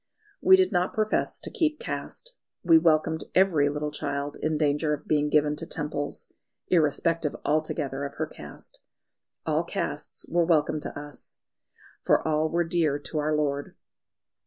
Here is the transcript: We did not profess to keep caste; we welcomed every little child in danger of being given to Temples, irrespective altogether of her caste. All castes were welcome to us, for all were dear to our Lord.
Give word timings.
We 0.41 0.55
did 0.55 0.71
not 0.71 0.93
profess 0.95 1.39
to 1.41 1.51
keep 1.51 1.79
caste; 1.79 2.33
we 2.63 2.79
welcomed 2.79 3.25
every 3.35 3.69
little 3.69 3.91
child 3.91 4.35
in 4.41 4.57
danger 4.57 4.93
of 4.95 5.07
being 5.07 5.29
given 5.29 5.55
to 5.57 5.67
Temples, 5.67 6.33
irrespective 6.69 7.35
altogether 7.45 8.03
of 8.03 8.15
her 8.15 8.25
caste. 8.25 8.81
All 9.45 9.63
castes 9.63 10.25
were 10.27 10.43
welcome 10.43 10.79
to 10.79 10.99
us, 10.99 11.37
for 12.01 12.27
all 12.27 12.49
were 12.49 12.63
dear 12.63 12.97
to 12.97 13.19
our 13.19 13.35
Lord. 13.35 13.75